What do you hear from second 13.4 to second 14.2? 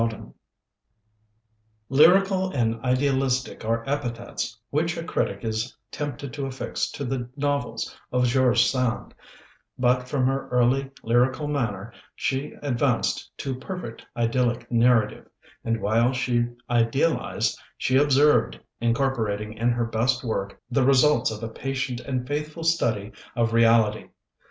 perfect